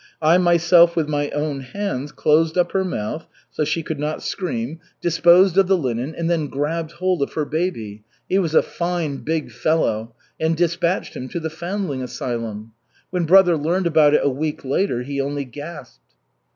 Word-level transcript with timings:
I 0.19 0.39
myself 0.39 0.95
with 0.95 1.07
my 1.07 1.29
own 1.29 1.59
hands 1.59 2.11
closed 2.11 2.57
up 2.57 2.71
her 2.71 2.83
mouth, 2.83 3.27
so 3.51 3.63
she 3.63 3.83
could 3.83 3.99
not 3.99 4.23
scream, 4.23 4.79
disposed 4.99 5.59
of 5.59 5.67
the 5.67 5.77
linen, 5.77 6.15
and 6.15 6.27
then 6.27 6.47
grabbed 6.47 6.93
hold 6.93 7.21
of 7.21 7.33
her 7.33 7.45
baby 7.45 8.03
he 8.27 8.39
was 8.39 8.55
a 8.55 8.63
fine, 8.63 9.17
big 9.17 9.51
fellow 9.51 10.15
and 10.39 10.57
dispatched 10.57 11.15
him 11.15 11.29
to 11.29 11.39
the 11.39 11.51
foundling 11.51 12.01
asylum. 12.01 12.71
When 13.11 13.25
brother 13.25 13.55
learned 13.55 13.85
about 13.85 14.15
it 14.15 14.21
a 14.23 14.29
week 14.31 14.65
later 14.65 15.03
he 15.03 15.21
only 15.21 15.45
gasped." 15.45 16.15